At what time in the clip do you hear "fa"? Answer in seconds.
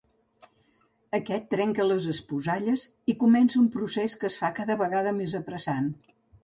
4.43-4.55